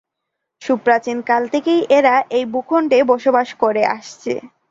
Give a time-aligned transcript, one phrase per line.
[0.61, 4.33] সুপ্রাচীন কাল থেকেই এরা এই ভূখন্ডে বসবাস করে আসছে।